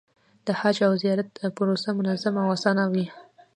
د 0.45 0.47
حج 0.59 0.77
او 0.87 0.93
زیارت 1.01 1.27
پروسه 1.55 1.89
منظمه 1.99 2.39
او 2.43 2.49
اسانه 2.55 2.83
وي. 2.91 3.05